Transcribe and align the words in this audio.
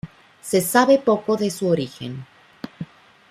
Se 0.41 0.61
sabe 0.61 0.97
poco 0.97 1.37
de 1.37 1.51
su 1.51 1.67
origen. 1.67 2.25